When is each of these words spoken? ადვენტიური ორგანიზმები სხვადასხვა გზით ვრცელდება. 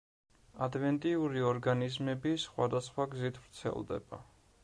ადვენტიური 0.67 1.43
ორგანიზმები 1.49 2.33
სხვადასხვა 2.45 3.07
გზით 3.13 3.37
ვრცელდება. 3.43 4.23